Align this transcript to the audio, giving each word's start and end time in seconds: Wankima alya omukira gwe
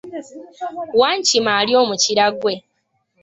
Wankima 0.99 1.51
alya 1.59 1.77
omukira 1.83 2.25
gwe 2.39 2.53